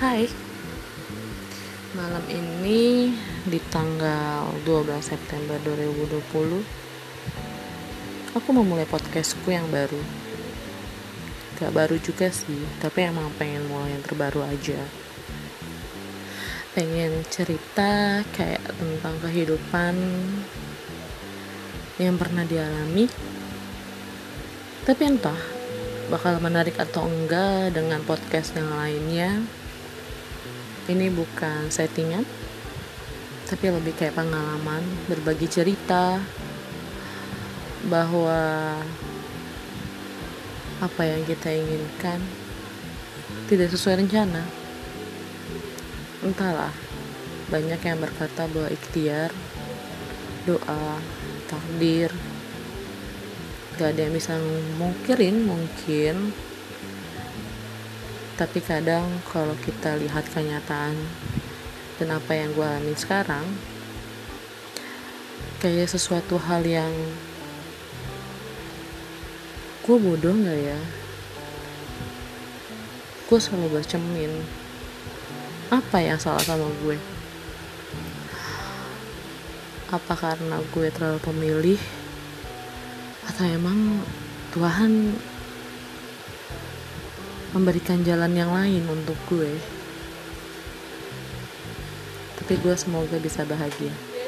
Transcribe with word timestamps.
Hai. 0.00 0.24
Malam 1.92 2.24
ini 2.32 3.12
di 3.44 3.60
tanggal 3.68 4.48
12 4.64 4.96
September 5.04 5.60
2020 5.60 8.32
Aku 8.32 8.48
mau 8.56 8.64
mulai 8.64 8.88
podcastku 8.88 9.52
yang 9.52 9.68
baru. 9.68 10.00
Gak 11.60 11.76
baru 11.76 12.00
juga 12.00 12.32
sih 12.32 12.64
Tapi 12.80 13.12
emang 13.12 13.28
pengen 13.36 13.68
mulai 13.68 13.92
yang 13.92 14.00
terbaru 14.00 14.40
aja. 14.40 14.80
Pengen 16.72 17.20
cerita 17.28 18.24
kayak 18.32 18.72
tentang 18.80 19.20
kehidupan 19.20 20.00
Yang 22.00 22.16
pernah 22.16 22.48
dialami 22.48 23.04
Tapi 24.88 25.02
entah 25.04 25.36
bakal 26.08 26.40
menarik 26.40 26.80
atau 26.80 27.04
enggak 27.04 27.76
dengan 27.76 28.00
podcast 28.08 28.56
yang 28.56 28.72
lainnya 28.72 29.60
ini 30.90 31.06
bukan 31.08 31.70
settingan 31.70 32.26
tapi 33.50 33.66
lebih 33.66 33.98
kayak 33.98 34.14
pengalaman 34.14 34.82
berbagi 35.10 35.50
cerita 35.50 36.22
bahwa 37.90 38.78
apa 40.80 41.02
yang 41.02 41.26
kita 41.26 41.50
inginkan 41.50 42.22
tidak 43.50 43.74
sesuai 43.74 44.06
rencana. 44.06 44.46
Entahlah 46.22 46.70
banyak 47.50 47.80
yang 47.82 47.98
berkata 47.98 48.46
bahwa 48.46 48.70
ikhtiar 48.70 49.34
doa 50.46 51.02
takdir 51.50 52.14
gak 53.74 53.96
ada 53.96 54.06
yang 54.06 54.14
bisa 54.14 54.38
mungkirin 54.78 55.42
mungkin 55.42 56.30
tapi 58.40 58.64
kadang 58.64 59.04
kalau 59.28 59.52
kita 59.60 60.00
lihat 60.00 60.24
kenyataan 60.32 60.96
dan 62.00 62.08
apa 62.08 62.32
yang 62.32 62.56
gue 62.56 62.64
alami 62.64 62.96
sekarang 62.96 63.44
kayak 65.60 65.84
sesuatu 65.84 66.40
hal 66.40 66.64
yang 66.64 66.88
gue 69.84 69.96
bodoh 70.00 70.32
gak 70.32 70.56
ya? 70.56 70.80
Gue 73.28 73.36
selalu 73.36 73.76
bercemin 73.76 74.32
apa 75.68 76.00
yang 76.00 76.16
salah 76.16 76.40
sama 76.40 76.64
gue? 76.80 76.96
Apa 79.92 80.16
karena 80.16 80.64
gue 80.72 80.88
terlalu 80.88 81.20
pemilih? 81.20 81.80
Atau 83.28 83.44
emang 83.44 84.00
Tuhan 84.56 85.12
memberikan 87.50 88.02
jalan 88.06 88.32
yang 88.36 88.50
lain 88.54 88.86
untuk 88.86 89.18
gue. 89.30 89.52
Tapi 92.38 92.54
gue 92.60 92.74
semoga 92.74 93.16
bisa 93.20 93.46
bahagia 93.46 94.19